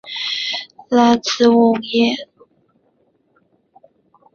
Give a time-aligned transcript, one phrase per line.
[0.89, 2.27] 拉兹奎耶。